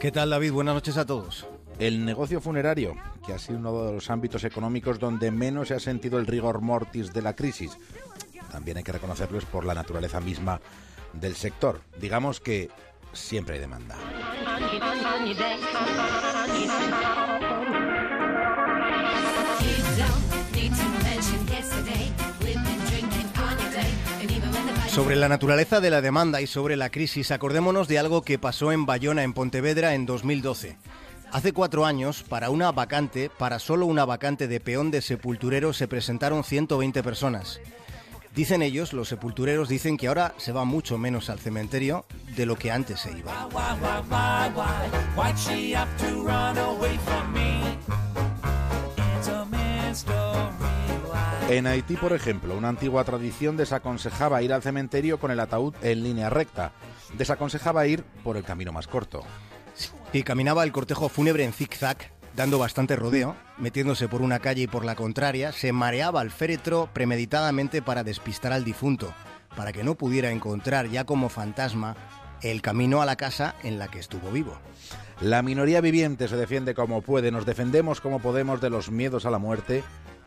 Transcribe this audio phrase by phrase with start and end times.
[0.00, 0.52] ¿Qué tal David?
[0.52, 1.44] Buenas noches a todos.
[1.80, 2.94] El negocio funerario,
[3.26, 6.60] que ha sido uno de los ámbitos económicos donde menos se ha sentido el rigor
[6.60, 7.76] mortis de la crisis.
[8.52, 10.60] También hay que reconocerlo es por la naturaleza misma
[11.12, 11.80] del sector.
[12.00, 12.70] Digamos que
[13.12, 13.96] siempre hay demanda.
[24.98, 28.72] Sobre la naturaleza de la demanda y sobre la crisis, acordémonos de algo que pasó
[28.72, 30.76] en Bayona, en Pontevedra, en 2012.
[31.30, 35.86] Hace cuatro años, para una vacante, para solo una vacante de peón de sepulturero, se
[35.86, 37.60] presentaron 120 personas.
[38.34, 42.56] Dicen ellos, los sepultureros dicen que ahora se va mucho menos al cementerio de lo
[42.56, 43.48] que antes se iba.
[51.48, 56.02] En Haití, por ejemplo, una antigua tradición desaconsejaba ir al cementerio con el ataúd en
[56.02, 56.72] línea recta.
[57.16, 59.24] Desaconsejaba ir por el camino más corto.
[60.12, 64.66] Y caminaba el cortejo fúnebre en zigzag, dando bastante rodeo, metiéndose por una calle y
[64.66, 69.14] por la contraria, se mareaba al féretro premeditadamente para despistar al difunto,
[69.56, 71.96] para que no pudiera encontrar ya como fantasma
[72.42, 74.58] el camino a la casa en la que estuvo vivo.
[75.22, 79.30] La minoría viviente se defiende como puede, nos defendemos como podemos de los miedos a
[79.30, 79.82] la muerte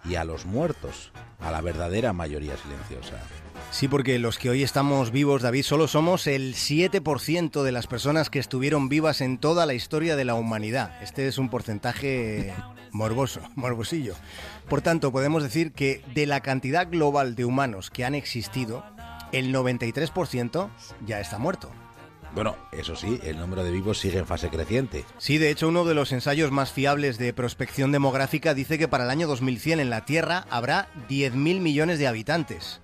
[0.05, 3.19] y a los muertos, a la verdadera mayoría silenciosa.
[3.69, 8.29] Sí, porque los que hoy estamos vivos, David, solo somos el 7% de las personas
[8.29, 11.01] que estuvieron vivas en toda la historia de la humanidad.
[11.01, 12.53] Este es un porcentaje
[12.91, 14.15] morboso, morbosillo.
[14.67, 18.83] Por tanto, podemos decir que de la cantidad global de humanos que han existido,
[19.31, 20.69] el 93%
[21.05, 21.71] ya está muerto.
[22.33, 25.03] Bueno, eso sí, el número de vivos sigue en fase creciente.
[25.17, 29.03] Sí, de hecho, uno de los ensayos más fiables de prospección demográfica dice que para
[29.03, 32.79] el año 2100 en la Tierra habrá 10.000 millones de habitantes.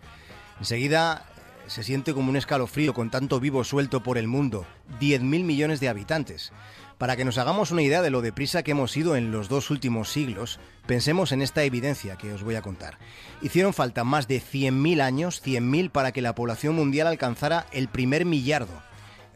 [0.60, 4.66] Enseguida eh, se siente como un escalofrío con tanto vivo suelto por el mundo.
[5.00, 6.52] 10.000 millones de habitantes.
[6.98, 9.70] Para que nos hagamos una idea de lo deprisa que hemos ido en los dos
[9.70, 12.98] últimos siglos, pensemos en esta evidencia que os voy a contar.
[13.42, 18.26] Hicieron falta más de 100.000 años, 100.000, para que la población mundial alcanzara el primer
[18.26, 18.82] millardo.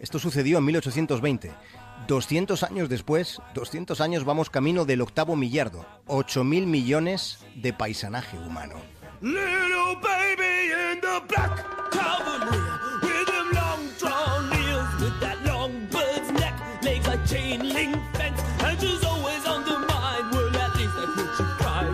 [0.01, 1.51] Esto sucedió en 1820.
[2.07, 8.77] 200 años después, 200 años vamos camino del octavo millardo, 8.000 millones de paisanaje humano.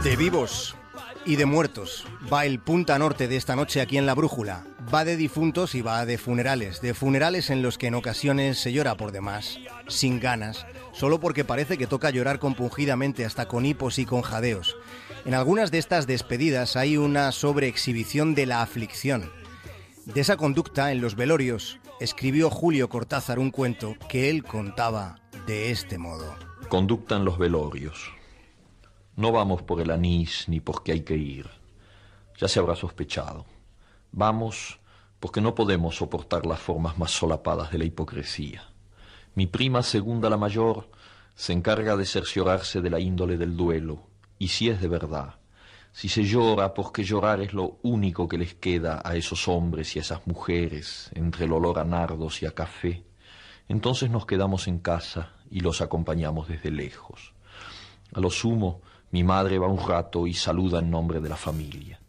[0.02, 0.78] De vivos
[1.28, 4.64] y de muertos va el punta norte de esta noche aquí en La Brújula.
[4.94, 6.80] Va de difuntos y va de funerales.
[6.82, 11.44] De funerales en los que en ocasiones se llora por demás, sin ganas, solo porque
[11.44, 14.78] parece que toca llorar compungidamente hasta con hipos y con jadeos.
[15.26, 19.30] En algunas de estas despedidas hay una sobreexhibición de la aflicción.
[20.06, 25.72] De esa conducta en los velorios escribió Julio Cortázar un cuento que él contaba de
[25.72, 26.34] este modo.
[26.70, 28.17] Conducta en los velorios.
[29.18, 31.50] No vamos por el anís ni porque hay que ir.
[32.38, 33.48] Ya se habrá sospechado.
[34.12, 34.80] Vamos
[35.20, 38.70] porque no podemos soportar las formas más solapadas de la hipocresía.
[39.34, 40.92] Mi prima segunda la mayor
[41.34, 44.04] se encarga de cerciorarse de la índole del duelo,
[44.38, 45.40] y si es de verdad,
[45.92, 50.00] si se llora porque llorar es lo único que les queda a esos hombres y
[50.00, 53.04] a esas mujeres entre el olor a nardos y a café,
[53.68, 57.34] entonces nos quedamos en casa y los acompañamos desde lejos.
[58.14, 58.82] A lo sumo,
[59.12, 62.00] mi madre va un rato y saluda en nombre de la familia.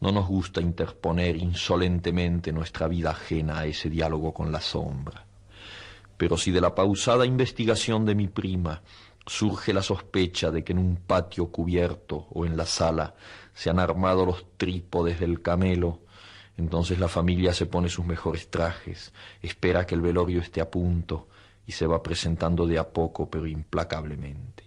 [0.00, 5.24] No nos gusta interponer insolentemente nuestra vida ajena a ese diálogo con la sombra.
[6.16, 8.82] Pero si de la pausada investigación de mi prima
[9.26, 13.14] surge la sospecha de que en un patio cubierto o en la sala
[13.52, 16.00] se han armado los trípodes del camelo,
[16.56, 19.12] entonces la familia se pone sus mejores trajes,
[19.42, 21.28] espera que el velorio esté a punto
[21.66, 24.64] y se va presentando de a poco pero implacablemente.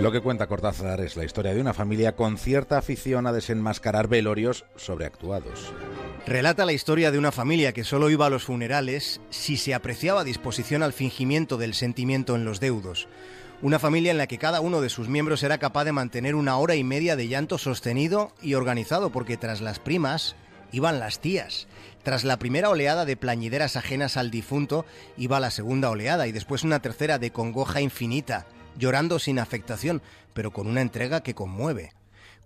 [0.00, 4.06] Lo que cuenta Cortázar es la historia de una familia con cierta afición a desenmascarar
[4.06, 5.72] velorios sobreactuados.
[6.24, 10.22] Relata la historia de una familia que solo iba a los funerales si se apreciaba
[10.22, 13.08] disposición al fingimiento del sentimiento en los deudos.
[13.60, 16.58] Una familia en la que cada uno de sus miembros era capaz de mantener una
[16.58, 20.36] hora y media de llanto sostenido y organizado, porque tras las primas
[20.70, 21.66] iban las tías.
[22.04, 24.86] Tras la primera oleada de plañideras ajenas al difunto,
[25.16, 28.46] iba la segunda oleada y después una tercera de congoja infinita
[28.78, 30.00] llorando sin afectación,
[30.32, 31.92] pero con una entrega que conmueve.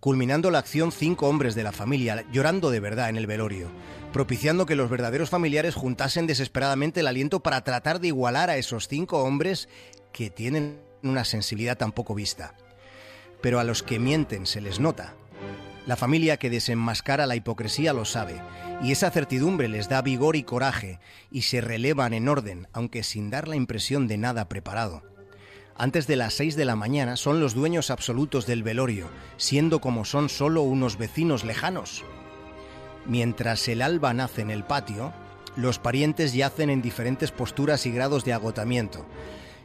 [0.01, 3.71] Culminando la acción cinco hombres de la familia, llorando de verdad en el velorio,
[4.13, 8.89] propiciando que los verdaderos familiares juntasen desesperadamente el aliento para tratar de igualar a esos
[8.89, 9.69] cinco hombres
[10.13, 12.55] que tienen una sensibilidad tan poco vista.
[13.41, 15.15] Pero a los que mienten se les nota.
[15.87, 18.41] La familia que desenmascara la hipocresía lo sabe,
[18.83, 21.01] y esa certidumbre les da vigor y coraje,
[21.31, 25.12] y se relevan en orden, aunque sin dar la impresión de nada preparado.
[25.77, 30.05] Antes de las seis de la mañana son los dueños absolutos del velorio, siendo como
[30.05, 32.05] son solo unos vecinos lejanos.
[33.07, 35.13] Mientras el alba nace en el patio,
[35.57, 39.07] los parientes yacen en diferentes posturas y grados de agotamiento,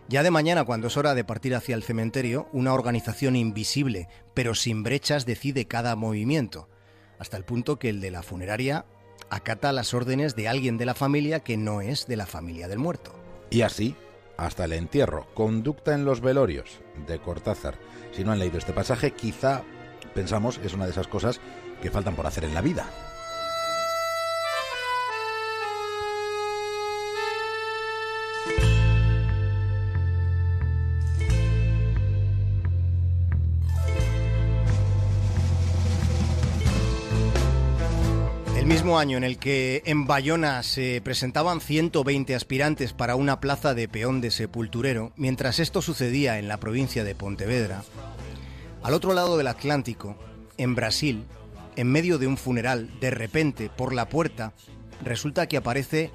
[0.09, 4.55] ya de mañana, cuando es hora de partir hacia el cementerio, una organización invisible, pero
[4.55, 6.69] sin brechas, decide cada movimiento,
[7.19, 8.85] hasta el punto que el de la funeraria
[9.29, 12.79] acata las órdenes de alguien de la familia que no es de la familia del
[12.79, 13.13] muerto.
[13.49, 13.97] Y así,
[14.37, 17.75] hasta el entierro, conducta en los velorios de Cortázar.
[18.11, 19.63] Si no han leído este pasaje, quizá
[20.13, 21.41] pensamos es una de esas cosas
[21.81, 22.89] que faltan por hacer en la vida.
[38.95, 44.21] Año en el que en Bayona se presentaban 120 aspirantes para una plaza de peón
[44.21, 47.83] de sepulturero, mientras esto sucedía en la provincia de Pontevedra,
[48.83, 50.15] al otro lado del Atlántico,
[50.57, 51.25] en Brasil,
[51.75, 54.53] en medio de un funeral, de repente, por la puerta,
[55.03, 56.11] resulta que aparece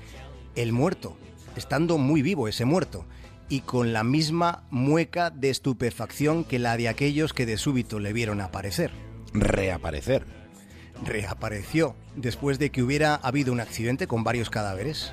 [0.54, 1.16] el muerto,
[1.56, 3.04] estando muy vivo ese muerto,
[3.50, 8.14] y con la misma mueca de estupefacción que la de aquellos que de súbito le
[8.14, 8.90] vieron aparecer.
[9.34, 10.41] Reaparecer
[11.04, 15.12] reapareció después de que hubiera habido un accidente con varios cadáveres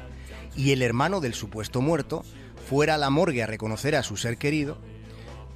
[0.55, 2.23] y el hermano del supuesto muerto
[2.67, 4.77] fuera a la morgue a reconocer a su ser querido,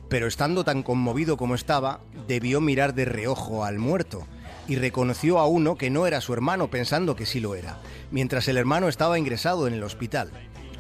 [0.10, 4.28] pero estando tan conmovido como estaba, debió mirar de reojo al muerto
[4.68, 7.80] y reconoció a uno que no era su hermano pensando que sí lo era,
[8.12, 10.32] mientras el hermano estaba ingresado en el hospital.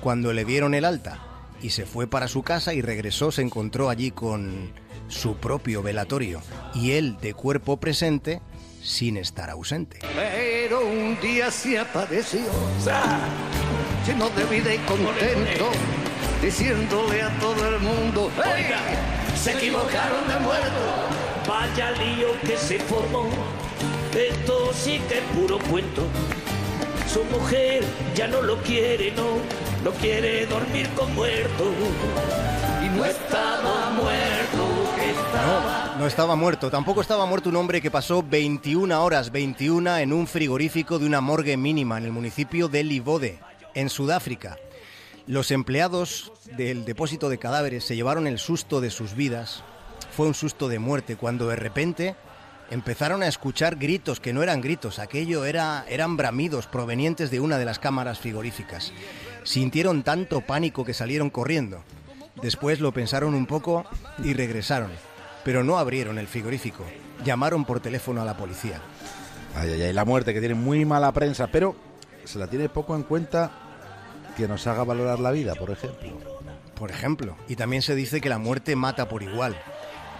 [0.02, 1.20] Cuando le dieron el alta
[1.62, 4.72] y se fue para su casa y regresó se encontró allí con
[5.08, 6.42] su propio velatorio
[6.74, 8.42] y él de cuerpo presente
[8.84, 10.00] sin estar ausente.
[10.16, 12.42] Pero un día se apareció,
[14.06, 15.72] lleno de vida y contento,
[16.42, 18.80] diciéndole a todo el mundo, Oiga,
[19.42, 20.70] se equivocaron de muerto.
[21.48, 23.30] Vaya lío que se formó,
[24.16, 26.04] esto sí que es puro cuento.
[27.12, 27.84] Su mujer
[28.16, 29.38] ya no lo quiere, no,
[29.84, 31.72] no quiere dormir con muerto.
[32.84, 34.43] Y no estaba muerto,
[35.34, 35.96] estaba...
[35.98, 36.70] No estaba muerto.
[36.70, 41.22] Tampoco estaba muerto un hombre que pasó 21 horas, 21 en un frigorífico de una
[41.22, 43.40] morgue mínima en el municipio de Livode,
[43.74, 44.58] en Sudáfrica.
[45.28, 49.64] Los empleados del depósito de cadáveres se llevaron el susto de sus vidas.
[50.16, 52.16] Fue un susto de muerte cuando de repente
[52.70, 57.58] empezaron a escuchar gritos que no eran gritos, aquello era, eran bramidos provenientes de una
[57.58, 58.92] de las cámaras frigoríficas.
[59.44, 61.84] Sintieron tanto pánico que salieron corriendo.
[62.42, 63.86] Después lo pensaron un poco
[64.24, 64.92] y regresaron
[65.44, 66.84] pero no abrieron el frigorífico.
[67.24, 68.82] Llamaron por teléfono a la policía.
[69.56, 71.76] Ay, ay, ay, la muerte que tiene muy mala prensa, pero
[72.24, 73.52] se la tiene poco en cuenta
[74.36, 76.10] que nos haga valorar la vida, por ejemplo.
[76.76, 79.56] Por ejemplo, y también se dice que la muerte mata por igual.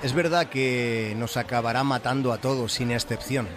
[0.04, 3.48] Es verdad que nos acabará matando a todos sin excepción,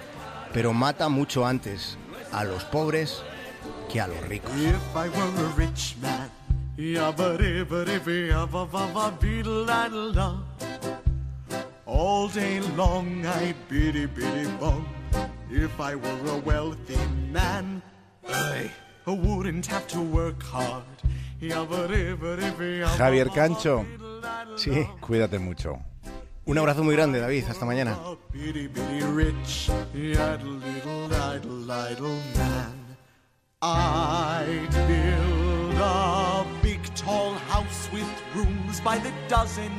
[0.53, 1.99] pero mata mucho antes
[2.33, 3.23] a los pobres
[3.93, 4.53] que a los ricos.
[12.27, 14.85] All day long I biddy biddy bong.
[15.49, 16.99] If I were a wealthy
[17.31, 17.81] man,
[18.29, 18.69] I
[19.07, 20.83] wouldn't have to work hard.
[22.99, 23.87] Javier Cancho.
[24.57, 24.89] Sí.
[25.01, 25.79] Cuídate mucho.
[26.47, 27.45] Un abrazo muy grande, David.
[27.45, 27.97] Hasta mañana.
[33.63, 39.71] I'd build a big tall house with rooms by the dozen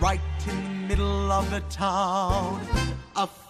[0.00, 2.60] right in the middle of the town.
[3.14, 3.24] A